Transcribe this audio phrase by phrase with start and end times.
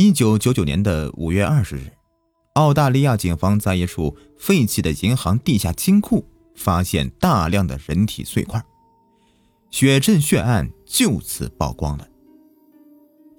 [0.00, 1.92] 一九九九年的五月二十日，
[2.52, 6.24] 澳大利亚警方在一处废弃的银行地下金库
[6.54, 8.64] 发现大量的人体碎块，
[9.72, 12.06] 血证血案就此曝光了。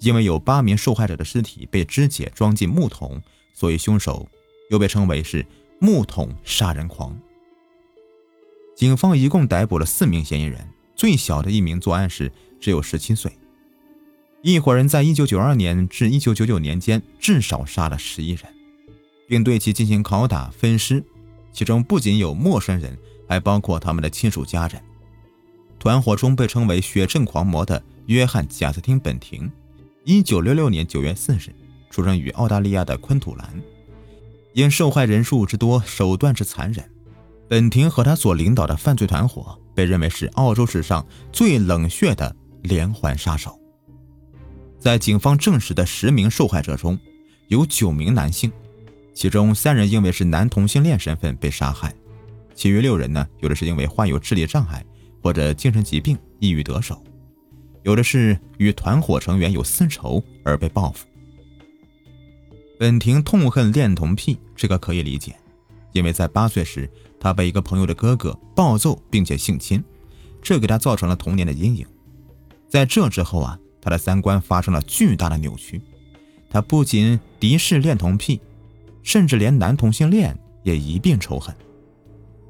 [0.02, 3.22] 因为有八名受害者的尸体被肢解装进木桶，
[3.54, 4.28] 所以凶手
[4.70, 5.46] 又被称为是
[5.80, 7.18] “木桶杀人狂”。
[8.76, 12.30] 警方一共逮捕了四名嫌疑人，最小的一名作案时
[12.60, 13.32] 只有十七岁。
[14.42, 18.44] 一伙人在一九九二年至一九九九年间至少杀了十一人，
[19.28, 21.04] 并对其进行拷打分尸，
[21.52, 22.98] 其中不仅有陌生人，
[23.28, 24.82] 还包括他们的亲属家人。
[25.78, 29.52] 团伙中被称为“血阵狂魔”的约翰·贾斯汀·本廷。
[30.06, 31.54] 一九六六年九月四日，
[31.90, 33.62] 出生于澳大利亚的昆土兰。
[34.54, 36.90] 因受害人数之多，手段之残忍，
[37.50, 43.59] 本廷和他所领导的犯罪团伙被认为是澳洲史上最冷血的连环杀手。
[44.80, 46.98] 在警方证实的十名受害者中，
[47.48, 48.52] 有九名男性，
[49.14, 51.94] 其中三人因为是男同性恋身份被杀害，
[52.56, 54.84] 其余六人呢，有的是因为患有智力障碍
[55.22, 57.02] 或者精神疾病抑郁得手。
[57.84, 61.06] 有的是与团伙成员有私仇而被报复。
[62.78, 65.36] 本廷痛恨恋童癖，这个可以理解，
[65.92, 69.84] 因为在八岁时，他被一个朋友的哥哥暴揍并且性侵，
[70.42, 71.86] 这给他造成了童年的阴影。
[72.70, 73.60] 在这之后啊，
[73.90, 75.82] 他的三观发生了巨大的扭曲，
[76.48, 78.40] 他不仅敌视恋童癖，
[79.02, 81.56] 甚至连男同性恋也一并仇恨。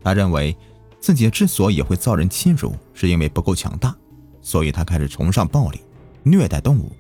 [0.04, 0.54] 他认为
[1.00, 3.96] 自己之所以会遭人欺辱，是因为不够强大。
[4.42, 5.80] 所以他开始崇尚暴力，
[6.24, 6.92] 虐待动物，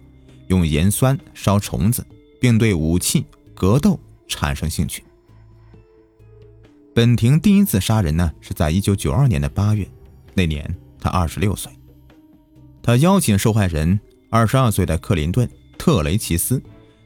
[0.47, 2.05] 用盐酸烧虫子，
[2.39, 5.03] 并对武器格斗产生兴趣。
[6.95, 9.85] 本廷第一次杀人呢，是在一九九二年的八月，
[10.33, 11.69] 那年他二十六岁。
[12.81, 16.61] 他邀请受害人二十二岁的克林顿·特雷奇斯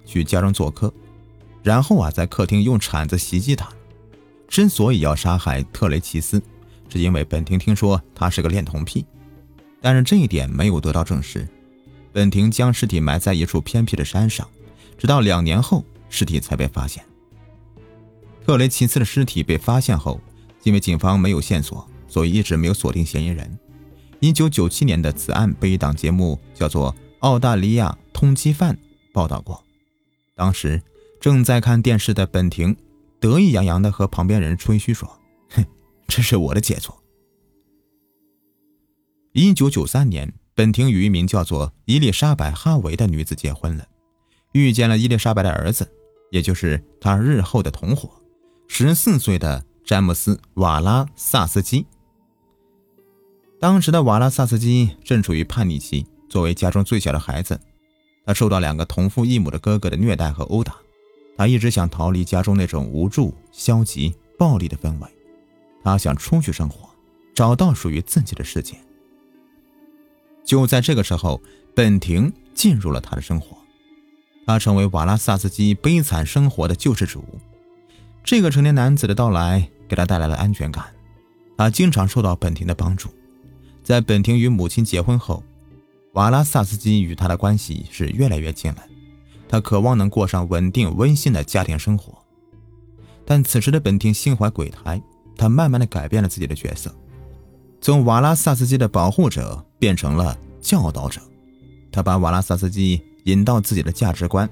[0.06, 0.94] 去家中做客，
[1.64, 3.70] 然后啊，在客厅用铲子袭击他。
[4.48, 6.42] 之所以要杀害特雷奇斯，
[6.90, 9.06] 是因为本廷听说他是个恋童癖。
[9.82, 11.48] 但是这一点没有得到证实。
[12.12, 14.48] 本廷将尸体埋在一处偏僻的山上，
[14.98, 17.04] 直到两年后，尸体才被发现。
[18.46, 20.20] 特雷奇斯的尸体被发现后，
[20.64, 23.58] 因为警方没有线索，所以一直没有锁定嫌疑人。
[24.20, 28.76] 一九九七年的此案被一档节目叫做《澳大利亚通缉犯》
[29.14, 29.64] 报道过。
[30.36, 30.82] 当时
[31.22, 32.76] 正在看电视的本廷
[33.22, 35.10] 得意洋洋地和旁边人吹嘘说
[35.52, 35.66] ：“哼，
[36.06, 37.02] 这是我的杰作。”
[39.32, 43.88] 一九九三年，本廷与一名叫做伊丽莎白·哈维的女子结婚了，
[44.52, 45.90] 遇见了伊丽莎白的儿子，
[46.30, 48.12] 也就是他日后的同伙，
[48.68, 51.86] 十四岁的詹姆斯·瓦拉萨斯基。
[53.62, 57.60] 当时的瓦拉萨斯基正处于叛逆期，作为家中最小的孩子，
[58.26, 60.74] 他受到两个同父异母的哥哥的虐待和殴打，
[61.38, 65.08] 他一直想逃离家中那种无助、消极、暴力的氛围，
[65.84, 66.90] 他想出去生活，
[67.36, 68.76] 找到属于自己的世界。
[70.44, 71.40] 就在这个时候，
[71.76, 73.56] 本庭进入了他的生活，
[74.48, 77.24] 他成为瓦拉萨斯基悲惨生活的救世主。
[78.24, 80.84] 这个成年男子的到来给他带来了安全感，
[81.56, 83.12] 他经常受到本庭的帮助。
[83.84, 85.44] 在本庭与母亲结婚后，
[86.14, 88.84] 瓦拉萨斯基与他的关系是越来越近了。
[89.48, 92.18] 他渴望能过上稳定温馨的家庭生活，
[93.26, 95.02] 但此时的本廷心怀鬼胎，
[95.36, 96.94] 他慢慢的改变了自己的角色。
[97.82, 101.20] 从瓦拉萨斯基的保护者变成了教导者，
[101.92, 104.48] 他把瓦拉萨斯基引到自己的价值观，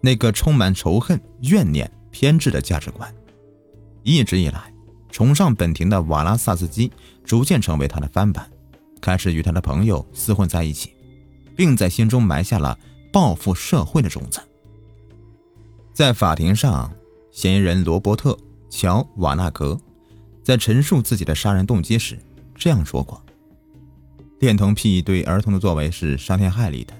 [0.00, 3.12] 那个充满仇恨、怨念、偏执的价值观。
[4.02, 4.72] 一直以来，
[5.10, 6.90] 崇尚本廷的瓦拉萨斯基
[7.24, 8.48] 逐渐成为他的翻版，
[9.00, 10.92] 开始与他的朋友厮混在一起，
[11.56, 12.78] 并在心中埋下了
[13.12, 14.40] 报复社会的种子。
[15.92, 16.92] 在法庭上，
[17.30, 18.32] 嫌疑人罗伯特·
[18.70, 19.78] 乔·瓦纳格
[20.44, 22.18] 在陈述自己的杀人动机时。
[22.54, 23.22] 这样说过，
[24.40, 26.92] 恋童癖对儿童的作为是伤天害理的，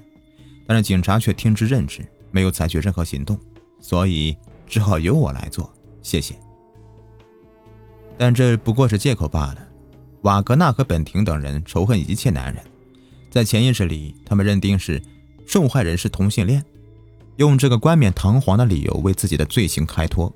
[0.65, 3.37] 但是警察却听之任之，没有采取任何行动，
[3.81, 5.69] 所以只好由我来做，
[6.01, 6.33] 谢谢。
[8.17, 9.67] 但这不过是借口罢了。
[10.21, 12.63] 瓦格纳和本廷等人仇恨一切男人，
[13.29, 15.01] 在潜意识里，他们认定是
[15.45, 16.63] 受害人是同性恋，
[17.37, 20.33] 用这个冠冕堂皇的理由为自己的罪行开脱。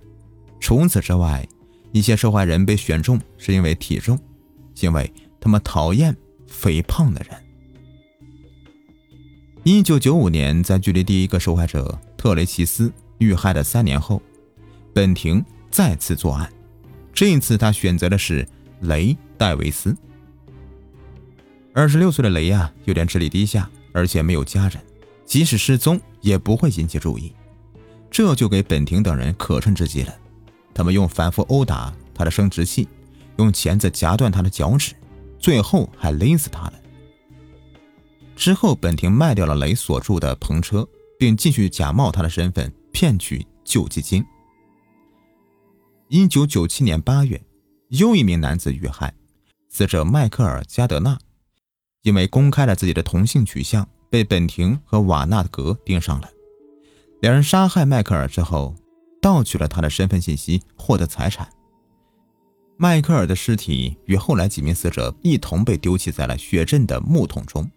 [0.60, 1.48] 除此之外，
[1.92, 4.20] 一些受害人被选中是因为体重。
[4.82, 7.38] 因为他们讨厌肥胖的人。
[9.64, 14.20] 一九九五年，在距离第一个受害者特雷奇斯遇害的三年后，
[14.92, 16.52] 本廷再次作案。
[17.14, 18.48] 这一次，他选择的是
[18.82, 19.94] 雷戴维斯。
[21.74, 24.82] 二十六岁的雷亚有点智力低下，而且没有家人，
[25.26, 27.34] 即使失踪也不会引起注意，
[28.10, 30.16] 这就给本庭等人可乘之机了。
[30.74, 32.88] 他们用反复殴打他的生殖器，
[33.36, 34.94] 用钳子夹断他的脚趾，
[35.38, 36.74] 最后还勒死他了。
[38.38, 40.88] 之后，本庭卖掉了雷所住的篷车，
[41.20, 44.26] 并继续假冒他的身份骗取救济金。
[46.08, 47.44] 一九九七年八月，
[47.90, 49.14] 又一名男子遇害，
[49.76, 51.18] 死者迈克尔·加德纳，
[52.04, 56.30] 因为公开了自己的同性取向，被本庭和瓦纳格盯上了。
[57.22, 58.76] 两人杀害迈克尔之后，
[59.20, 61.50] 盗取了他的身份信息，获得财产。
[62.78, 67.68] 迈克尔的尸体与后来几名死者一同被丢弃在了雪镇的木桶中。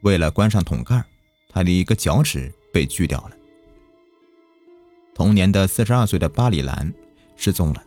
[0.00, 1.04] 为了关上桶盖，
[1.50, 3.36] 他的一个脚趾被锯掉了。
[5.14, 6.90] 同年的四十二岁的巴里兰
[7.36, 7.84] 失踪了，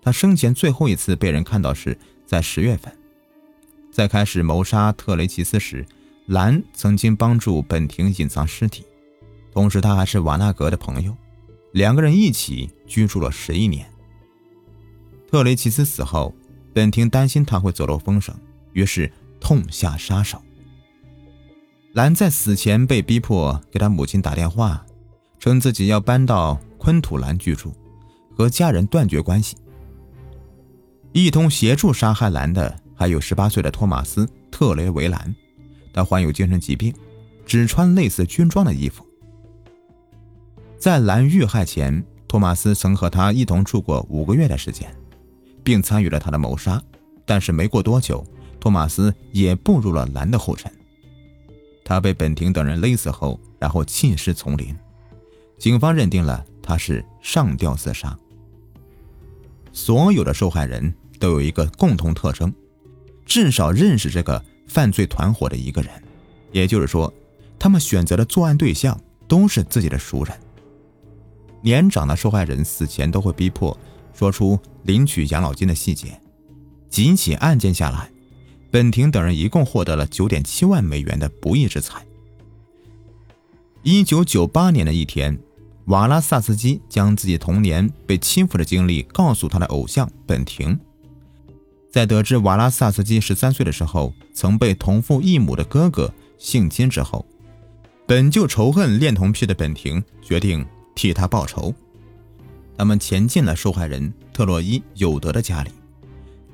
[0.00, 1.98] 他生前最后一次被人看到是
[2.30, 2.96] 在十月份。
[3.90, 5.84] 在开始谋杀特雷奇斯时，
[6.26, 8.86] 兰曾经帮助本廷隐藏尸体，
[9.52, 11.12] 同时他还是瓦纳格的朋友，
[11.72, 13.84] 两个人一起居住了十一年。
[15.28, 16.32] 特雷奇斯死后，
[16.72, 18.32] 本廷担心他会走漏风声，
[18.74, 20.40] 于是痛下杀手。
[21.94, 24.86] 兰在死前被逼迫给他母亲打电话，
[25.40, 27.74] 称自己要搬到昆土兰居住，
[28.36, 29.56] 和家人断绝关系。
[31.12, 35.34] 一同协助杀害兰的还有十八岁的托马斯·特雷维兰，
[35.92, 36.94] 他患有精神疾病，
[37.44, 39.04] 只穿类似军装的衣服。
[40.78, 44.94] 在兰遇害前，托马斯曾和他一同住过五个月的时间，
[45.64, 46.80] 并参与了他的谋杀。
[47.26, 48.24] 但是没过多久，
[48.58, 50.70] 托马斯也步入了兰的后尘。
[51.84, 54.74] 他被本庭等人勒死后，然后弃尸丛林。
[55.58, 58.16] 警方认定了他是上吊自杀。
[59.72, 62.52] 所有的受害人都有一个共同特征，
[63.24, 65.92] 至少认识这个犯罪团伙的一个人，
[66.50, 67.12] 也就是说，
[67.56, 70.36] 他们选择的作案对象都是自己的熟人。
[71.62, 73.78] 年长的受害人死前都会逼迫
[74.12, 76.20] 说出领取养老金的细节。
[76.88, 78.10] 几起案件下来。
[78.72, 82.06] 本庭等人一共获得了九点七万美元的不义之财。
[83.82, 85.36] 一九九八年的一天，
[85.86, 90.78] 瓦拉萨斯基将自己童年被欺负的经历告诉他的偶像本庭。
[91.90, 97.26] 在得知瓦拉萨斯基十三岁的时候曾被同父异母的哥哥性侵之后，
[98.06, 100.64] 本就仇恨恋童癖的本庭决定
[100.94, 101.74] 替他报仇。
[102.78, 105.70] 他们潜进了受害人特洛伊有德的家里，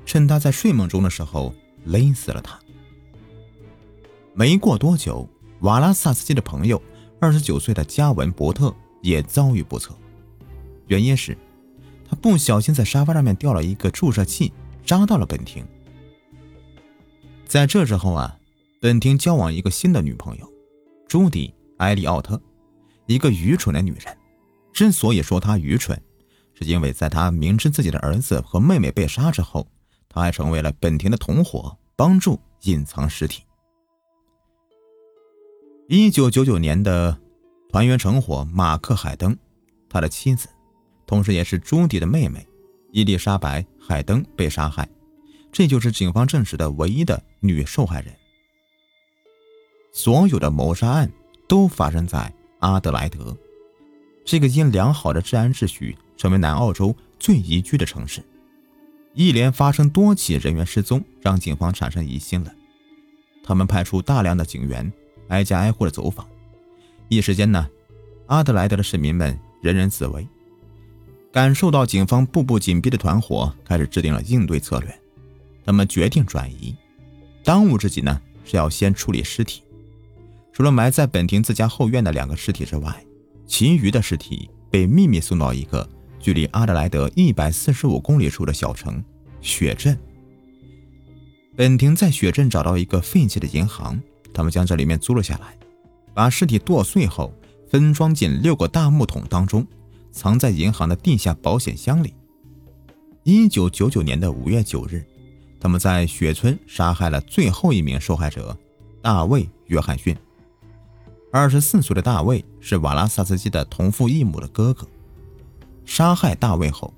[0.05, 1.53] 趁他在睡梦中的时候。
[1.85, 2.59] 勒死了他。
[4.33, 5.25] 没过多久，
[5.61, 6.81] 瓦拉萨斯基的朋友，
[7.17, 9.95] 二十九岁的加文伯特也遭遇不测。
[10.87, 11.37] 原因是，
[12.09, 14.51] 他不小心在沙发上面掉了一个注射器，
[14.87, 15.63] 扎到了本廷。
[17.45, 18.39] 在这之后啊，
[18.81, 20.51] 本廷交往一个新的女朋友，
[21.07, 22.41] 朱迪·埃利奥特，
[23.05, 24.17] 一个愚蠢的女人。
[24.73, 26.01] 之所以说她愚蠢，
[26.53, 29.67] 是因为在她明知自己的儿子和妹妹被杀之后。
[30.09, 33.43] 他还成为了本庭的同伙，帮助隐藏尸体。
[35.87, 37.15] 一九九九年的
[37.69, 39.37] 团圆成火马克海登，
[39.87, 40.47] 他的妻子，
[41.05, 42.47] 同时也是朱迪的妹妹
[42.91, 44.87] 伊丽莎白海登被杀害，
[45.49, 48.13] 这就是警方证实的唯一的女受害人。
[49.93, 51.09] 所有的谋杀案
[51.47, 53.35] 都发生在阿德莱德，
[54.25, 58.21] 这个因良好的治安秩序成为南澳洲最宜居的城市。
[59.13, 62.53] 一连发生多起人员失踪，让警方产生疑心了。
[63.41, 64.91] 他们派出大量的警员，
[65.29, 66.27] 挨家挨户的走访。
[67.07, 67.69] 一时间呢，
[68.25, 70.27] 阿德莱德的市民们人人自危。
[71.31, 74.99] 感受到警方步步紧逼的团伙开始制定了应对策略。
[75.65, 76.75] 他们决定转移，
[77.43, 79.61] 当务之急呢是要先处理尸体。
[80.53, 83.05] 除了埋在本庭自家后院的两个尸体之外，
[83.45, 85.87] 其余的尸体被秘密送到一个。
[86.19, 89.01] 距离阿德莱德一百四十五公里处的小城
[89.39, 89.97] 雪镇，
[91.55, 94.01] 本庭在雪镇找到一个废弃的银行，
[94.33, 95.55] 他们将这里面租了下来，
[96.13, 97.31] 把尸体剁碎后
[97.69, 99.65] 分装进六个大木桶当中，
[100.17, 102.11] 藏在银行的地下保险箱里。
[103.21, 105.05] 一九九九年的五月九日，
[105.59, 108.57] 他们在雪村杀害了最后一名受害者
[108.99, 110.17] 大卫·约翰逊。
[111.31, 114.87] 二十四岁的大卫是瓦拉萨斯基的同父异母的哥哥。
[115.85, 116.91] 杀害大卫后，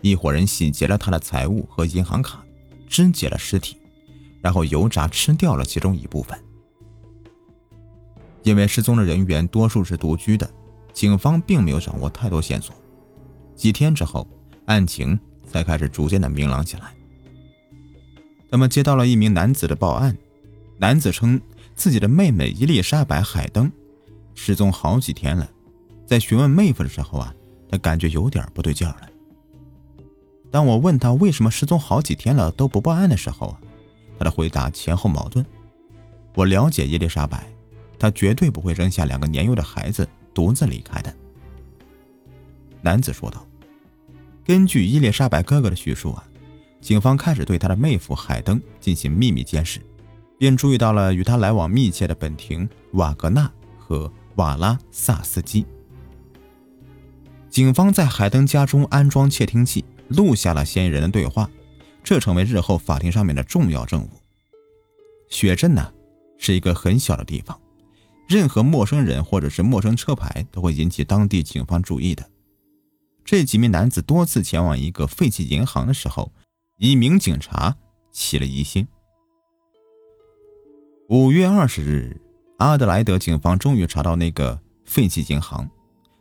[0.00, 2.42] 一伙人洗劫了他的财物和银行卡，
[2.88, 3.76] 肢解了尸体，
[4.40, 6.38] 然后油炸吃掉了其中一部分。
[8.42, 10.48] 因为失踪的人员多数是独居的，
[10.92, 12.74] 警方并没有掌握太多线索。
[13.54, 14.26] 几天之后，
[14.66, 16.94] 案情才开始逐渐的明朗起来。
[18.50, 20.16] 他们接到了一名男子的报案，
[20.78, 21.40] 男子称
[21.74, 23.70] 自己的妹妹伊丽莎白·海登
[24.34, 25.48] 失踪好几天了。
[26.06, 27.34] 在询问妹夫的时候啊，
[27.70, 29.08] 他感觉有点不对劲了。
[30.50, 33.60] 当我问他为什么失踪好几天了都不报案的时候啊，
[34.18, 35.44] 他的回答前后矛盾。
[36.34, 37.46] 我了解伊丽莎白，
[37.98, 41.14] 她绝对不会扔下两个年幼的孩子独自离开的。
[42.80, 43.46] 男子说道
[44.44, 46.24] ：“根据伊丽莎白哥哥的叙述啊，
[46.80, 49.80] 警方开始对他的妹夫海登进行秘密监视，
[50.38, 55.64] 并注意到了与他来往密切的本廷、瓦格纳和瓦拉萨斯基。
[57.48, 61.48] 警方在海登家中安装窃听器，录下了嫌疑人的对话，
[62.02, 64.08] 这成为日后法庭上面的重要证物。
[65.28, 65.92] 雪镇呢？”
[66.44, 67.56] 是一个很小的地方，
[68.28, 72.28] 任何陌生人或者是陌生车牌都会引起当地警方注意的。
[73.24, 76.32] 这几名男子多次前往一个废弃银行的时候，
[76.78, 77.76] 一名警察
[78.10, 78.86] 起了疑心。
[81.08, 82.20] 五月二十日，
[82.58, 85.68] 阿德莱德警方终于查到那个废弃银行，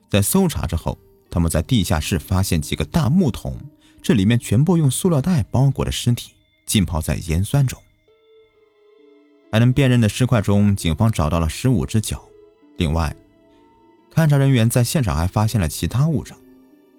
[0.10, 0.98] 在搜查之后，
[1.30, 3.58] 他们在地下室发现几个大木桶，
[4.02, 6.34] 这里面全部用塑料袋包裹的尸体
[6.66, 7.82] 浸泡在盐酸中。
[9.52, 12.24] 还能辨认的尸块中，警方找到了十五只脚。
[12.78, 13.14] 另外，
[14.14, 16.38] 勘查人员在现场还发现了其他物证：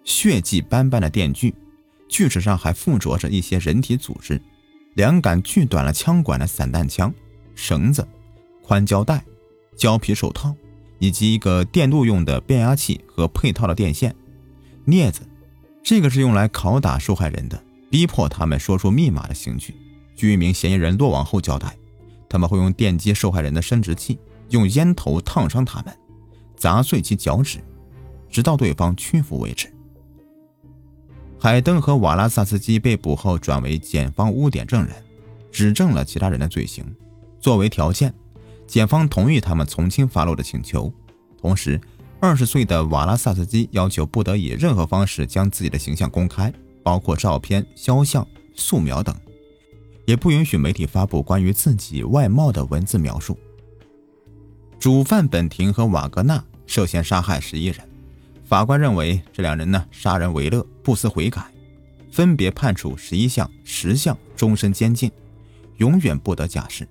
[0.05, 1.55] 血迹斑斑的电锯，
[2.09, 4.37] 锯齿上还附着着一些人体组织；
[4.95, 7.13] 两杆锯短了枪管的散弹枪、
[7.55, 8.07] 绳子、
[8.63, 9.25] 宽胶带、
[9.77, 10.55] 胶皮手套，
[10.99, 14.15] 以及一个电路用的变压器和配套的电线、
[14.87, 15.23] 镊子。
[15.83, 19.75] 这个是用来拷打受害人的，逼迫他们说出密码的刑具。
[20.15, 21.75] 据一名嫌疑人落网后交代。
[22.33, 25.95] 他们会用电击受害人的生殖器，用烟头烫伤他们，
[26.57, 27.59] 砸碎其脚趾，
[28.31, 29.71] 直到对方屈服为止。
[31.39, 34.95] 海登和瓦拉萨斯基被捕后转为检方污点证人，
[35.51, 36.83] 指证了其他人的罪行。
[37.39, 38.15] 作为条件，
[38.67, 40.91] 检方同意他们从轻发落的请求。
[41.39, 41.79] 同时，
[42.19, 46.51] 二十岁的瓦拉萨斯基要求不得以任何方式将自己的形象公开，
[46.83, 49.15] 包括照片、肖像、素描等。
[50.05, 53.39] 也不允许媒体发布关于自己外貌的文字描述。
[54.79, 57.79] 主犯本廷和瓦格纳涉嫌杀害十一人，
[58.45, 61.45] 法官认为这两人呢杀人为乐，不思悔改，
[62.11, 65.11] 分别判处十一项、十项终身监禁，
[65.77, 66.89] 永远不得假释。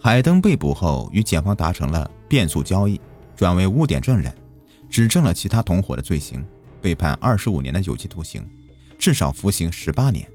[0.00, 3.00] 海登被捕后与检方达成了变速交易，
[3.34, 4.32] 转为污点证人，
[4.90, 6.44] 指证了其他同伙的罪行，
[6.82, 8.46] 被判二十五年的有期徒刑，
[8.98, 10.30] 至少服刑十八年。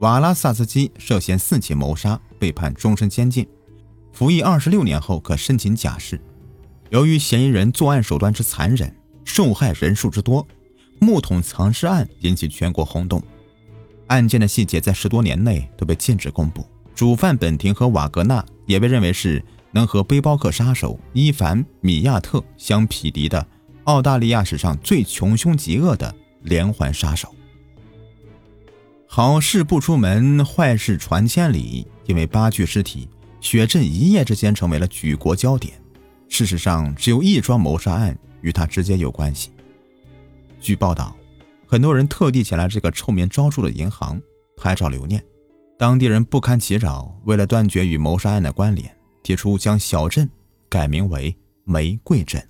[0.00, 3.46] 瓦拉萨斯基涉嫌四起谋杀，被判终身监禁，
[4.12, 6.20] 服役二十六年后可申请假释。
[6.90, 10.46] 由于嫌疑人作案手段之残忍，受害人数之多，
[10.98, 13.22] 木桶藏尸案引起全国轰动。
[14.08, 16.66] 案件的细节在十多年内都被禁止公布。
[16.94, 23.44] 主犯本廷和瓦格纳也被认为是能和背包客杀手伊凡·米亚特相匹敌的
[23.84, 27.34] 澳大利亚史上最穷凶极恶的连环杀手。
[29.16, 31.86] 好事不出门，坏事传千里。
[32.06, 33.08] 因为八具尸体，
[33.40, 35.80] 雪镇一夜之间成为了举国焦点。
[36.28, 39.52] 事实上，只有一桩谋杀案与他直接有关系。
[40.60, 41.16] 据报道，
[41.64, 44.20] 很多人特地前来这个臭名昭著的银行
[44.56, 45.24] 拍照留念。
[45.78, 48.92] 当地人不堪其扰，为了断绝与谋杀案的关联，
[49.22, 50.28] 提出将小镇
[50.68, 52.44] 改名为玫瑰镇。